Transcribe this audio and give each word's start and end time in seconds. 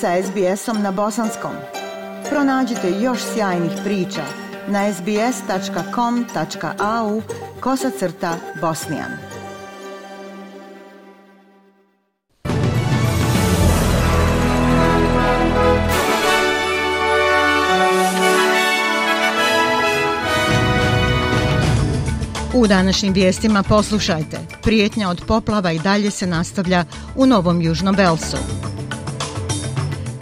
sa 0.00 0.22
SBS-om 0.22 0.82
na 0.82 0.92
bosanskom. 0.92 1.52
Pronađite 2.30 2.90
još 3.00 3.18
sjajnih 3.34 3.72
priča 3.84 4.22
na 4.68 4.92
sbs.com.au 4.92 5.22
kosacrta 7.60 8.36
bosnijan. 8.60 9.10
U 22.54 22.66
današnjim 22.66 23.12
vijestima 23.12 23.62
poslušajte. 23.62 24.38
Prijetnja 24.62 25.08
od 25.08 25.22
poplava 25.26 25.72
i 25.72 25.78
dalje 25.78 26.10
se 26.10 26.26
nastavlja 26.26 26.84
u 27.16 27.26
Novom 27.26 27.62
Južnom 27.62 27.94
Velsu. 27.94 28.36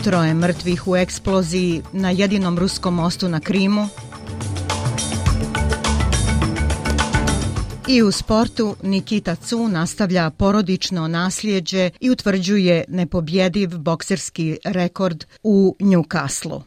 Troje 0.05 0.35
mrtvih 0.35 0.89
u 0.89 0.97
eksploziji 0.97 1.83
na 1.93 2.11
jedinom 2.11 2.59
ruskom 2.59 2.95
mostu 2.95 3.29
na 3.29 3.41
Krimu. 3.41 3.89
I 7.89 8.03
u 8.03 8.13
sportu 8.13 8.77
Nikita 8.83 9.37
Cu 9.37 9.69
nastavlja 9.69 10.30
porodično 10.30 11.09
nasljeđe 11.09 11.91
i 12.01 12.11
utvrđuje 12.11 12.85
nepobjediv 12.89 13.79
bokserski 13.79 14.59
rekord 14.65 15.25
u 15.43 15.77
Newcastle. 15.80 16.63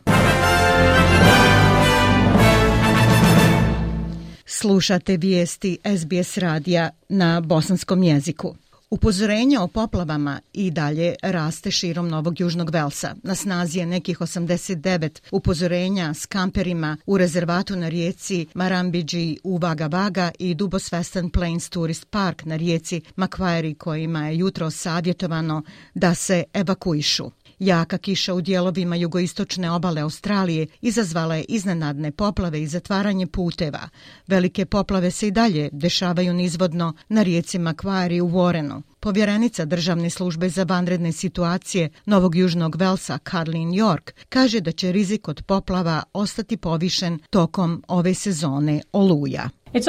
Slušate 4.45 5.17
vijesti 5.17 5.77
SBS 5.97 6.37
radija 6.37 6.89
na 7.09 7.41
bosanskom 7.41 8.03
jeziku. 8.03 8.55
Upozorenje 8.89 9.59
o 9.59 9.67
poplavama 9.67 10.39
i 10.53 10.71
dalje 10.71 11.15
raste 11.21 11.71
širom 11.71 12.07
Novog 12.07 12.39
Južnog 12.39 12.69
Velsa. 12.69 13.15
Na 13.23 13.35
snazi 13.35 13.79
je 13.79 13.85
nekih 13.85 14.19
89 14.19 15.21
upozorenja 15.31 16.13
s 16.13 16.25
kamperima 16.25 16.97
u 17.05 17.17
rezervatu 17.17 17.75
na 17.75 17.89
rijeci 17.89 18.47
Marambidži 18.53 19.37
u 19.43 19.57
Vaga 19.57 19.87
Vaga 19.87 20.31
i 20.39 20.55
Dubos 20.55 20.91
Western 20.91 21.29
Plains 21.31 21.69
Tourist 21.69 22.05
Park 22.09 22.45
na 22.45 22.55
rijeci 22.55 23.01
Macquarie 23.15 23.75
kojima 23.75 24.27
je 24.27 24.37
jutro 24.37 24.71
savjetovano 24.71 25.63
da 25.95 26.15
se 26.15 26.43
evakuišu. 26.53 27.31
Jaka 27.59 27.97
kiša 27.97 28.33
u 28.33 28.41
dijelovima 28.41 28.95
jugoistočne 28.95 29.71
obale 29.71 30.01
Australije 30.01 30.67
izazvala 30.81 31.35
je 31.35 31.45
iznenadne 31.49 32.11
poplave 32.11 32.61
i 32.61 32.67
zatvaranje 32.67 33.27
puteva. 33.27 33.89
Velike 34.27 34.65
poplave 34.65 35.11
se 35.11 35.27
i 35.27 35.31
dalje 35.31 35.69
dešavaju 35.71 36.33
nizvodno 36.33 36.93
na 37.09 37.23
rijeci 37.23 37.59
Makvari 37.59 38.21
u 38.21 38.29
Warrenu. 38.29 38.81
Povjerenica 38.99 39.65
državne 39.65 40.09
službe 40.09 40.49
za 40.49 40.63
vanredne 40.63 41.11
situacije 41.11 41.89
Novog 42.05 42.35
Južnog 42.35 42.75
Velsa, 42.75 43.17
Karlin 43.17 43.69
York, 43.69 44.11
kaže 44.29 44.59
da 44.59 44.71
će 44.71 44.91
rizik 44.91 45.27
od 45.27 45.43
poplava 45.43 46.03
ostati 46.13 46.57
povišen 46.57 47.19
tokom 47.29 47.83
ove 47.87 48.13
sezone 48.13 48.81
oluja. 48.91 49.49
Uh, 49.73 49.81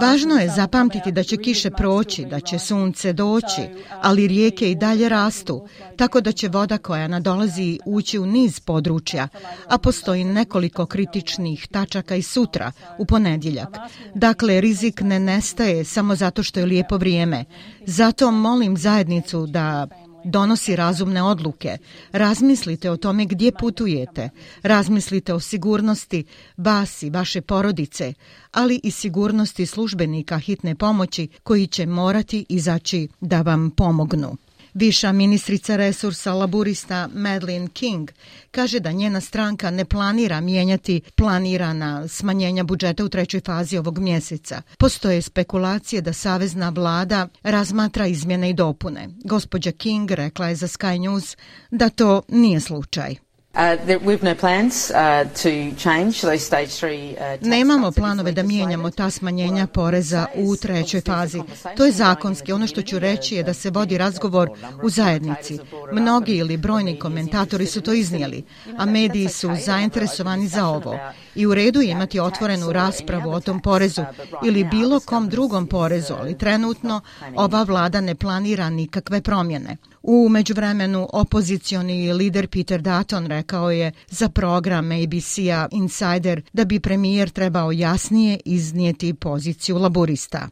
Važno 0.00 0.34
je 0.34 0.48
zapamtiti 0.48 1.12
da 1.12 1.22
će 1.22 1.36
kiše 1.36 1.70
proći, 1.70 2.24
da 2.24 2.40
će 2.40 2.58
sunce 2.58 3.12
doći, 3.12 3.62
ali 4.02 4.28
rijeke 4.28 4.70
i 4.70 4.74
dalje 4.74 5.08
rastu, 5.08 5.68
tako 5.96 6.20
da 6.20 6.32
će 6.32 6.48
voda 6.48 6.78
koja 6.78 7.08
nadolazi 7.08 7.78
ući 7.86 8.18
u 8.18 8.26
niz 8.26 8.60
područja, 8.60 9.28
a 9.68 9.78
postoji 9.78 10.24
nekoliko 10.24 10.86
kritičnih 10.86 11.66
tačaka 11.66 12.16
i 12.16 12.22
sutra, 12.22 12.72
u 12.98 13.06
ponedjeljak. 13.06 13.76
Dakle, 14.14 14.60
rizik 14.60 15.00
ne 15.00 15.20
nestaje 15.20 15.84
samo 15.84 16.14
zato 16.14 16.42
što 16.42 16.60
je 16.60 16.66
lijepo 16.66 16.96
vrijeme. 16.96 17.44
Zato 17.86 18.30
molim 18.30 18.76
zajednicu 18.76 19.46
da 19.46 19.86
donosi 20.26 20.76
razumne 20.76 21.22
odluke. 21.22 21.78
Razmislite 22.12 22.90
o 22.90 22.96
tome 22.96 23.24
gdje 23.24 23.52
putujete. 23.52 24.30
Razmislite 24.62 25.34
o 25.34 25.40
sigurnosti 25.40 26.24
vas 26.56 27.02
i 27.02 27.10
vaše 27.10 27.40
porodice, 27.40 28.12
ali 28.52 28.80
i 28.82 28.90
sigurnosti 28.90 29.66
službenika 29.66 30.38
hitne 30.38 30.74
pomoći 30.74 31.28
koji 31.42 31.66
će 31.66 31.86
morati 31.86 32.46
izaći 32.48 33.08
da 33.20 33.42
vam 33.42 33.70
pomognu. 33.70 34.36
Viša 34.76 35.12
ministrica 35.12 35.76
resursa 35.76 36.34
laburista 36.34 37.08
Madeleine 37.14 37.68
King 37.68 38.10
kaže 38.50 38.80
da 38.80 38.92
njena 38.92 39.20
stranka 39.20 39.70
ne 39.70 39.84
planira 39.84 40.40
mijenjati 40.40 41.00
planirana 41.14 42.08
smanjenja 42.08 42.64
budžeta 42.64 43.04
u 43.04 43.08
trećoj 43.08 43.40
fazi 43.40 43.78
ovog 43.78 43.98
mjeseca. 43.98 44.62
Postoje 44.78 45.22
spekulacije 45.22 46.02
da 46.02 46.12
savezna 46.12 46.68
vlada 46.68 47.28
razmatra 47.42 48.06
izmjene 48.06 48.50
i 48.50 48.54
dopune. 48.54 49.08
Gospođa 49.24 49.72
King 49.72 50.10
rekla 50.10 50.48
je 50.48 50.54
za 50.54 50.66
Sky 50.66 50.98
News 51.00 51.36
da 51.70 51.88
to 51.88 52.22
nije 52.28 52.60
slučaj. 52.60 53.25
Nemamo 57.40 57.92
planove 57.92 58.32
da 58.32 58.42
mijenjamo 58.42 58.90
ta 58.90 59.10
smanjenja 59.10 59.66
poreza 59.66 60.26
u 60.34 60.56
trećoj 60.56 61.00
fazi. 61.00 61.42
To 61.76 61.84
je 61.84 61.92
zakonski. 61.92 62.52
Ono 62.52 62.66
što 62.66 62.82
ću 62.82 62.98
reći 62.98 63.34
je 63.34 63.42
da 63.42 63.54
se 63.54 63.70
vodi 63.70 63.98
razgovor 63.98 64.50
u 64.82 64.90
zajednici. 64.90 65.58
Mnogi 65.92 66.36
ili 66.36 66.56
brojni 66.56 66.98
komentatori 66.98 67.66
su 67.66 67.80
to 67.80 67.92
iznijeli, 67.92 68.44
a 68.78 68.84
mediji 68.84 69.28
su 69.28 69.50
zainteresovani 69.64 70.48
za 70.48 70.66
ovo. 70.66 70.98
I 71.36 71.46
u 71.46 71.54
redu 71.54 71.80
je 71.80 71.90
imati 71.90 72.20
otvorenu 72.20 72.72
raspravu 72.72 73.30
o 73.30 73.40
tom 73.40 73.60
porezu 73.60 74.02
ili 74.44 74.64
bilo 74.64 75.00
kom 75.00 75.28
drugom 75.28 75.66
porezu, 75.66 76.14
ali 76.18 76.38
trenutno 76.38 77.00
ova 77.34 77.62
vlada 77.62 78.00
ne 78.00 78.14
planira 78.14 78.70
nikakve 78.70 79.20
promjene. 79.20 79.76
U 80.08 80.28
međuvremenu 80.28 81.08
opozicioni 81.12 82.12
lider 82.12 82.48
Peter 82.48 82.82
Dutton 82.82 83.26
rekao 83.26 83.70
je 83.70 83.92
za 84.08 84.28
program 84.28 84.92
ABC-a 84.92 85.68
Insider 85.70 86.42
da 86.52 86.64
bi 86.64 86.80
premijer 86.80 87.30
trebao 87.30 87.72
jasnije 87.72 88.40
iznijeti 88.44 89.14
poziciju 89.14 89.78
laborista. 89.78 90.48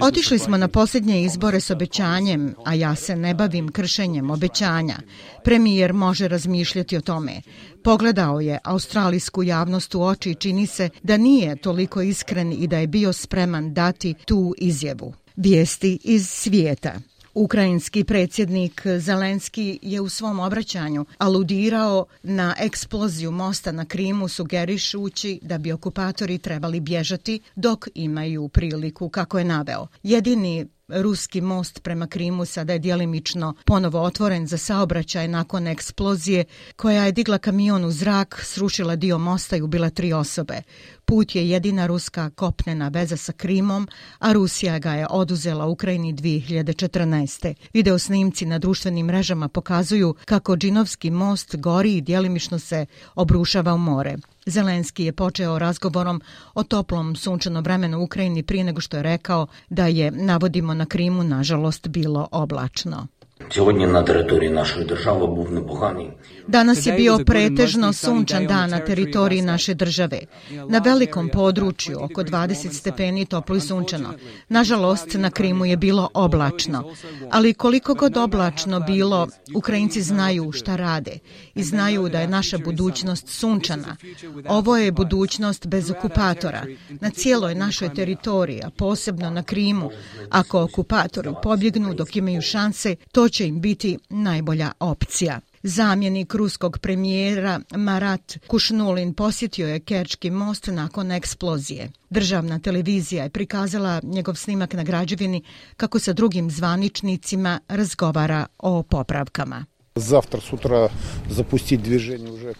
Otišli 0.00 0.38
smo 0.38 0.56
na 0.56 0.68
posljednje 0.68 1.22
izbore 1.22 1.60
s 1.60 1.70
obećanjem, 1.70 2.54
a 2.64 2.74
ja 2.74 2.94
se 2.94 3.16
ne 3.16 3.34
bavim 3.34 3.72
kršenjem 3.72 4.30
obećanja. 4.30 4.96
Premijer 5.44 5.92
može 5.92 6.28
razmišljati 6.28 6.96
o 6.96 7.00
tome. 7.00 7.40
Pogledao 7.84 8.33
je 8.40 8.58
australijsku 8.64 9.42
javnost 9.42 9.94
u 9.94 10.02
oči 10.02 10.30
i 10.30 10.34
čini 10.34 10.66
se 10.66 10.88
da 11.02 11.16
nije 11.16 11.56
toliko 11.56 12.02
iskren 12.02 12.52
i 12.52 12.66
da 12.66 12.78
je 12.78 12.86
bio 12.86 13.12
spreman 13.12 13.74
dati 13.74 14.14
tu 14.24 14.54
izjevu. 14.58 15.14
Vijesti 15.36 15.98
iz 16.04 16.28
svijeta. 16.28 17.00
Ukrajinski 17.34 18.04
predsjednik 18.04 18.82
Zelenski 18.98 19.78
je 19.82 20.00
u 20.00 20.08
svom 20.08 20.40
obraćanju 20.40 21.04
aludirao 21.18 22.06
na 22.22 22.54
eksploziju 22.58 23.30
mosta 23.30 23.72
na 23.72 23.84
Krimu 23.84 24.28
sugerišući 24.28 25.40
da 25.42 25.58
bi 25.58 25.72
okupatori 25.72 26.38
trebali 26.38 26.80
bježati 26.80 27.40
dok 27.56 27.88
imaju 27.94 28.48
priliku 28.48 29.08
kako 29.08 29.38
je 29.38 29.44
naveo. 29.44 29.86
Jedini 30.02 30.66
Ruski 30.88 31.40
most 31.40 31.82
prema 31.82 32.06
Krimu 32.06 32.44
sada 32.44 32.72
je 32.72 32.78
dijelimično 32.78 33.54
ponovo 33.64 34.02
otvoren 34.02 34.46
za 34.46 34.58
saobraćaj 34.58 35.28
nakon 35.28 35.66
eksplozije 35.66 36.44
koja 36.76 37.04
je 37.04 37.12
digla 37.12 37.38
kamion 37.38 37.84
u 37.84 37.90
zrak, 37.90 38.40
srušila 38.44 38.96
dio 38.96 39.18
mosta 39.18 39.56
i 39.56 39.62
ubila 39.62 39.90
tri 39.90 40.12
osobe. 40.12 40.62
Put 41.14 41.34
je 41.34 41.48
jedina 41.48 41.86
ruska 41.86 42.30
kopnena 42.30 42.88
veza 42.88 43.16
sa 43.16 43.32
Krimom, 43.32 43.88
a 44.18 44.32
Rusija 44.32 44.78
ga 44.78 44.92
je 44.92 45.06
oduzela 45.10 45.66
Ukrajini 45.66 46.14
2014. 46.14 47.54
Video 47.72 47.98
snimci 47.98 48.46
na 48.46 48.58
društvenim 48.58 49.06
mrežama 49.06 49.48
pokazuju 49.48 50.14
kako 50.24 50.56
Džinovski 50.56 51.10
most 51.10 51.56
gori 51.56 51.96
i 51.96 52.00
djelimišno 52.00 52.58
se 52.58 52.86
obrušava 53.14 53.74
u 53.74 53.78
more. 53.78 54.16
Zelenski 54.46 55.04
je 55.04 55.12
počeo 55.12 55.58
razgovorom 55.58 56.20
o 56.54 56.62
toplom 56.62 57.16
sunčanom 57.16 57.64
vremenu 57.64 57.98
u 57.98 58.02
Ukrajini 58.04 58.42
prije 58.42 58.64
nego 58.64 58.80
što 58.80 58.96
je 58.96 59.02
rekao 59.02 59.46
da 59.68 59.86
je, 59.86 60.10
navodimo 60.10 60.74
na 60.74 60.86
Krimu, 60.86 61.24
nažalost 61.24 61.88
bilo 61.88 62.28
oblačno. 62.30 63.06
Danas 66.46 66.86
je 66.86 66.92
bio 66.92 67.18
pretežno 67.26 67.92
sunčan 67.92 68.46
dan 68.46 68.70
na 68.70 68.78
teritoriji 68.78 69.42
naše 69.42 69.74
države. 69.74 70.20
Na 70.68 70.78
velikom 70.78 71.28
području, 71.28 71.98
oko 72.00 72.22
20 72.22 72.72
stepeni, 72.72 73.26
toplo 73.26 73.56
i 73.56 73.60
sunčano. 73.60 74.14
Nažalost, 74.48 75.14
na 75.14 75.30
Krimu 75.30 75.64
je 75.64 75.76
bilo 75.76 76.08
oblačno. 76.14 76.84
Ali 77.30 77.54
koliko 77.54 77.94
god 77.94 78.16
oblačno 78.16 78.80
bilo, 78.80 79.28
Ukrajinci 79.54 80.02
znaju 80.02 80.52
šta 80.52 80.76
rade 80.76 81.18
i 81.54 81.62
znaju 81.62 82.08
da 82.08 82.20
je 82.20 82.28
naša 82.28 82.58
budućnost 82.58 83.28
sunčana. 83.28 83.96
Ovo 84.48 84.76
je 84.76 84.92
budućnost 84.92 85.66
bez 85.66 85.90
okupatora. 85.90 86.66
Na 87.00 87.10
cijeloj 87.10 87.54
našoj 87.54 87.94
teritoriji, 87.94 88.60
a 88.64 88.70
posebno 88.70 89.30
na 89.30 89.42
Krimu, 89.42 89.90
ako 90.30 90.62
okupatori 90.62 91.30
pobjegnu 91.42 91.94
dok 91.94 92.16
imaju 92.16 92.42
šanse, 92.42 92.96
to 93.12 93.28
će 93.34 93.46
im 93.46 93.60
biti 93.60 93.98
najbolja 94.10 94.72
opcija. 94.80 95.40
Zamjenik 95.62 96.34
ruskog 96.34 96.78
premijera 96.78 97.60
Marat 97.76 98.38
Kušnulin 98.46 99.14
posjetio 99.14 99.68
je 99.68 99.80
Kerčki 99.80 100.30
most 100.30 100.66
nakon 100.66 101.12
eksplozije. 101.12 101.90
Državna 102.10 102.58
televizija 102.58 103.24
je 103.24 103.30
prikazala 103.30 104.00
njegov 104.02 104.34
snimak 104.34 104.72
na 104.72 104.82
građevini 104.82 105.42
kako 105.76 105.98
sa 105.98 106.12
drugim 106.12 106.50
zvaničnicima 106.50 107.60
razgovara 107.68 108.46
o 108.58 108.82
popravkama. 108.82 109.64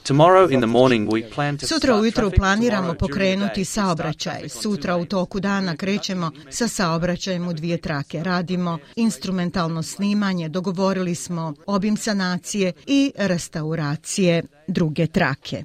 Tomorrow 0.02 0.50
in 0.50 0.60
the 0.60 0.66
Sutra 1.66 1.96
ujutro 1.96 2.30
planiramo 2.30 2.94
pokrenuti 2.94 3.64
saobraćaj. 3.64 4.48
Sutra 4.48 4.96
u 4.96 5.04
toku 5.04 5.40
dana 5.40 5.76
krećemo 5.76 6.30
sa 6.50 6.68
saobraćajem 6.68 7.48
u 7.48 7.52
dvije 7.52 7.78
trake. 7.80 8.22
Radimo 8.22 8.78
instrumentalno 8.96 9.82
snimanje, 9.82 10.48
dogovorili 10.48 11.14
smo 11.14 11.54
obim 11.66 11.96
sanacije 11.96 12.72
i 12.86 13.12
restauracije 13.16 14.42
druge 14.66 15.06
trake. 15.06 15.64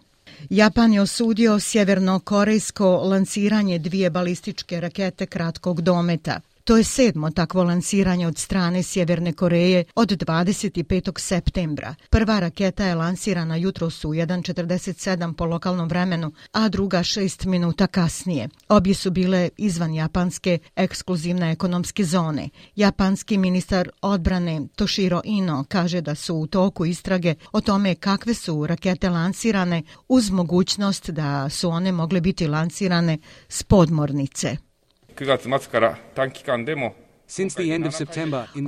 Japan 0.50 0.94
je 0.94 1.02
osudio 1.02 1.60
sjevernokorejsko 1.60 2.98
lansiranje 2.98 3.80
lanciranje 3.80 3.80
dvije 3.80 4.10
balističke 4.10 4.82
rakete 4.82 5.26
kratkog 5.26 5.82
dometa. 5.82 6.40
To 6.70 6.78
je 6.78 6.84
sedmo 6.84 7.32
takvo 7.32 7.64
lansiranje 7.64 8.28
od 8.28 8.38
strane 8.38 8.84
Sjeverne 8.84 9.34
Koreje 9.34 9.84
od 9.96 10.10
25. 10.10 11.20
septembra. 11.20 11.96
Prva 12.10 12.40
raketa 12.40 12.86
je 12.86 12.96
lansirana 12.96 13.56
jutro 13.56 13.90
su 13.90 14.10
1.47 14.10 15.34
po 15.34 15.46
lokalnom 15.46 15.90
vremenu, 15.90 16.32
a 16.52 16.70
druga 16.70 17.00
6 17.00 17.46
minuta 17.46 17.88
kasnije. 17.88 18.50
Obje 18.68 18.94
su 18.94 19.12
bile 19.12 19.50
izvan 19.58 19.94
japanske 19.94 20.58
ekskluzivne 20.76 21.52
ekonomske 21.52 22.04
zone. 22.04 22.50
Japanski 22.76 23.38
ministar 23.38 23.90
odbrane 24.02 24.62
Toshiro 24.76 25.22
Ino 25.24 25.66
kaže 25.68 26.02
da 26.02 26.16
su 26.16 26.36
u 26.36 26.48
toku 26.48 26.86
istrage 26.86 27.36
o 27.52 27.62
tome 27.62 27.96
kakve 27.96 28.34
su 28.34 28.68
rakete 28.68 29.10
lansirane 29.10 29.84
uz 30.08 30.30
mogućnost 30.30 31.10
da 31.10 31.50
su 31.50 31.70
one 31.70 31.92
mogle 31.92 32.22
biti 32.22 32.48
lansirane 32.48 33.18
s 33.48 33.64
podmornice. 33.64 34.69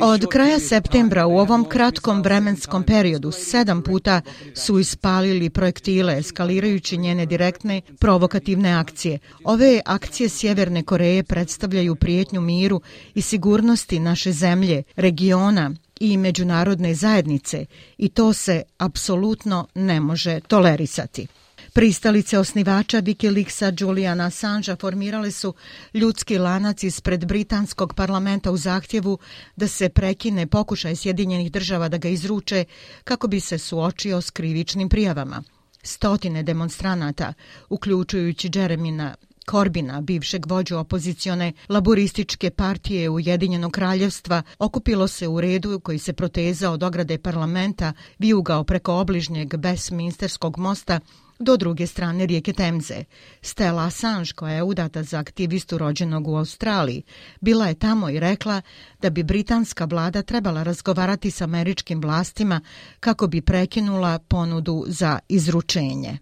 Od 0.02 0.26
kraja 0.32 0.60
septembra 0.60 1.28
u 1.28 1.38
ovom 1.38 1.66
kratkom 1.70 2.22
vremenskom 2.22 2.84
periodu 2.84 3.32
sedam 3.32 3.84
puta 3.84 4.22
su 4.56 4.80
ispalili 4.80 5.50
projektile 5.50 6.18
eskalirajući 6.18 6.98
njene 6.98 7.26
direktne 7.26 7.82
provokativne 8.00 8.72
akcije. 8.72 9.20
Ove 9.44 9.82
akcije 9.86 10.30
Sjeverne 10.30 10.84
Koreje 10.84 11.24
predstavljaju 11.24 11.96
prijetnju 11.96 12.42
miru 12.42 12.82
i 13.14 13.22
sigurnosti 13.22 14.00
naše 14.00 14.32
zemlje, 14.32 14.84
regiona 14.96 15.72
i 16.00 16.18
međunarodne 16.18 16.94
zajednice 16.94 17.66
i 17.98 18.10
to 18.10 18.34
se 18.34 18.64
apsolutno 18.78 19.68
ne 19.76 20.00
može 20.00 20.40
tolerisati. 20.40 21.28
Pristalice 21.74 22.40
osnivača 22.40 23.02
Wikileaksa 23.02 23.72
Juliana 23.80 24.26
Assangea 24.26 24.76
formirale 24.76 25.32
su 25.32 25.54
ljudski 25.94 26.38
lanac 26.38 26.84
ispred 26.84 27.26
britanskog 27.26 27.94
parlamenta 27.94 28.52
u 28.52 28.58
zahtjevu 28.58 29.18
da 29.56 29.68
se 29.68 29.90
prekine 29.90 30.48
pokušaj 30.48 30.96
Sjedinjenih 30.96 31.52
država 31.52 31.90
da 31.90 31.98
ga 31.98 32.10
izruče 32.10 32.66
kako 33.04 33.28
bi 33.28 33.40
se 33.40 33.58
suočio 33.58 34.22
s 34.22 34.30
krivičnim 34.30 34.90
prijavama. 34.90 35.44
Stotine 35.84 36.44
demonstranata, 36.44 37.34
uključujući 37.70 38.50
Jeremina 38.54 39.16
Korbina, 39.46 40.02
bivšeg 40.02 40.46
vođu 40.46 40.78
opozicione 40.78 41.54
laborističke 41.70 42.50
partije 42.50 43.10
Ujedinjenog 43.10 43.72
kraljevstva, 43.72 44.44
okupilo 44.60 45.08
se 45.08 45.28
u 45.28 45.42
redu 45.42 45.80
koji 45.80 46.00
se 46.00 46.14
protezao 46.14 46.74
od 46.74 46.84
ograde 46.84 47.18
parlamenta, 47.18 47.94
vijugao 48.20 48.64
preko 48.64 48.94
obližnjeg 48.94 49.58
Besminsterskog 49.58 50.58
mosta 50.58 51.00
do 51.42 51.58
druge 51.58 51.88
strane 51.88 52.26
rijeke 52.26 52.54
Temze. 52.54 53.04
Stella 53.42 53.86
Assange, 53.86 54.32
koja 54.36 54.54
je 54.54 54.64
udata 54.64 55.04
za 55.04 55.20
aktivistu 55.20 55.78
rođenog 55.78 56.28
u 56.28 56.36
Australiji, 56.36 57.04
bila 57.42 57.68
je 57.68 57.74
tamo 57.74 58.10
i 58.10 58.20
rekla 58.20 58.62
da 59.00 59.10
bi 59.10 59.24
britanska 59.24 59.86
vlada 59.86 60.22
trebala 60.22 60.64
razgovarati 60.64 61.32
s 61.32 61.42
američkim 61.42 62.02
vlastima 62.02 62.62
kako 63.00 63.28
bi 63.28 63.42
prekinula 63.42 64.20
ponudu 64.20 64.84
za 64.88 65.20
izručenje. 65.30 66.18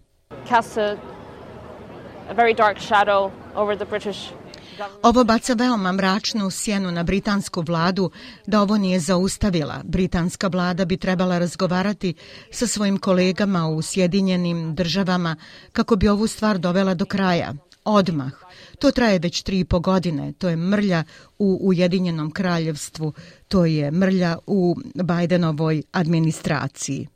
Cast 0.48 0.78
a, 0.78 0.96
a 2.28 2.34
very 2.34 2.56
dark 2.56 2.78
shadow 2.78 3.30
over 3.54 3.76
the 3.76 3.86
British 3.90 4.18
Ovo 5.02 5.24
baca 5.24 5.54
veoma 5.54 5.92
mračnu 5.92 6.50
sjenu 6.50 6.90
na 6.90 7.02
britansku 7.02 7.60
vladu 7.60 8.10
da 8.46 8.62
ovo 8.62 8.78
nije 8.78 9.00
zaustavila. 9.00 9.80
Britanska 9.84 10.48
vlada 10.48 10.84
bi 10.84 10.96
trebala 10.96 11.38
razgovarati 11.38 12.14
sa 12.50 12.66
svojim 12.66 12.98
kolegama 12.98 13.68
u 13.68 13.82
Sjedinjenim 13.82 14.74
državama 14.74 15.36
kako 15.72 15.96
bi 15.96 16.08
ovu 16.08 16.26
stvar 16.26 16.58
dovela 16.58 16.94
do 16.94 17.04
kraja. 17.04 17.54
Odmah. 17.84 18.32
To 18.78 18.90
traje 18.90 19.18
već 19.18 19.42
tri 19.42 19.60
i 19.60 19.64
po 19.64 19.80
godine. 19.80 20.32
To 20.32 20.48
je 20.48 20.56
mrlja 20.56 21.04
u 21.38 21.58
Ujedinjenom 21.62 22.30
kraljevstvu. 22.30 23.12
To 23.48 23.66
je 23.66 23.90
mrlja 23.90 24.36
u 24.46 24.76
Bajdenovoj 24.94 25.82
administraciji. 25.92 27.08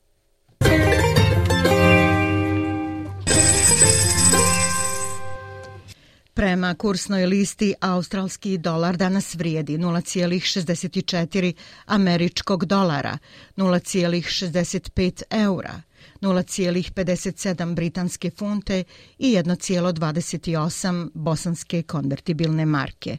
Prema 6.35 6.75
kursnoj 6.75 7.27
listi, 7.27 7.75
australski 7.81 8.59
dolar 8.59 8.97
danas 8.97 9.35
vrijedi 9.35 9.79
0,64 9.79 11.53
američkog 11.87 12.65
dolara, 12.65 13.19
0,65 13.57 15.23
eura, 15.31 15.83
0,57 16.21 17.75
britanske 17.75 18.31
funte 18.31 18.85
i 19.19 19.37
1,28 19.37 21.11
bosanske 21.15 21.83
konvertibilne 21.83 22.67
marke. 22.67 23.19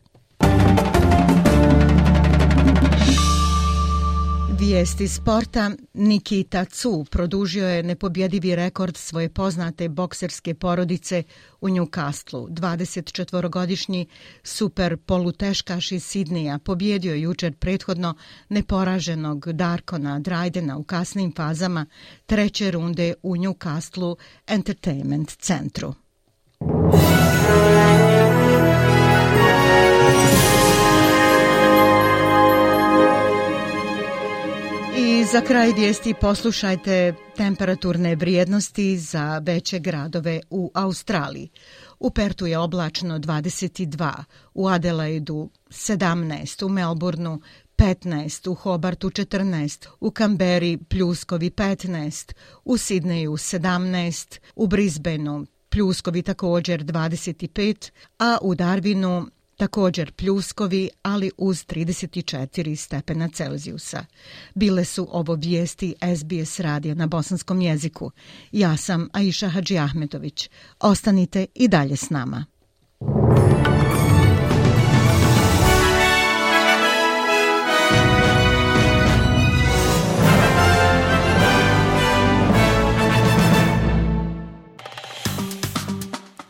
Vijesti 4.59 5.07
sporta 5.07 5.71
Nikita 5.93 6.65
Cu 6.65 7.05
produžio 7.11 7.67
je 7.67 7.83
nepobjedivi 7.83 8.55
rekord 8.55 8.97
svoje 8.97 9.29
poznate 9.29 9.89
bokserske 9.89 10.53
porodice 10.53 11.23
u 11.61 11.69
Newcastlu. 11.69 12.47
24-godišnji 12.49 14.05
super 14.43 14.97
poluteškaš 14.97 15.91
iz 15.91 16.03
Sidneja 16.03 16.59
pobjedio 16.59 17.15
jučer 17.15 17.53
prethodno 17.53 18.15
neporaženog 18.49 19.53
Darkona 19.53 20.19
Drajdena 20.19 20.77
u 20.77 20.83
kasnim 20.83 21.33
fazama 21.35 21.85
treće 22.25 22.71
runde 22.71 23.13
u 23.23 23.35
Newcastlu 23.35 24.15
Entertainment 24.47 25.31
centru. 25.37 25.93
Za 35.35 35.41
kraj 35.41 35.71
vijesti 35.71 36.13
poslušajte 36.21 37.13
temperaturne 37.37 38.15
vrijednosti 38.15 38.97
za 38.97 39.41
veće 39.45 39.79
gradove 39.79 40.39
u 40.49 40.71
Australiji. 40.73 41.49
U 41.99 42.09
Pertu 42.09 42.45
je 42.45 42.57
oblačno 42.57 43.19
22, 43.19 44.23
u 44.53 44.67
Adelaidu 44.67 45.49
17, 45.69 46.65
u 46.65 46.69
Melbourneu 46.69 47.39
15, 47.77 48.49
u 48.49 48.53
Hobartu 48.53 49.09
14, 49.09 49.87
u 49.99 50.11
Kamberi 50.11 50.77
pljuskovi 50.77 51.49
15, 51.49 52.33
u 52.65 52.77
Sidneju 52.77 53.31
17, 53.31 54.39
u 54.55 54.67
Brisbaneu 54.67 55.45
pljuskovi 55.69 56.21
također 56.21 56.83
25, 56.83 57.91
a 58.19 58.37
u 58.41 58.55
Darwinu 58.55 59.29
također 59.57 60.11
pljuskovi, 60.11 60.89
ali 61.01 61.31
uz 61.37 61.65
34 61.65 62.75
stepena 62.75 63.29
Celzijusa. 63.29 64.05
Bile 64.53 64.85
su 64.85 65.07
ovo 65.11 65.33
vijesti 65.35 65.95
SBS 66.17 66.59
radija 66.59 66.95
na 66.95 67.07
bosanskom 67.07 67.61
jeziku. 67.61 68.11
Ja 68.51 68.77
sam 68.77 69.09
Aisha 69.13 69.47
Hadži 69.47 69.77
Ahmetović. 69.77 70.49
Ostanite 70.79 71.45
i 71.55 71.67
dalje 71.67 71.95
s 71.95 72.09
nama. 72.09 72.45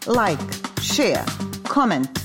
Like, 0.08 0.44
share, 0.82 1.26
comment. 1.74 2.25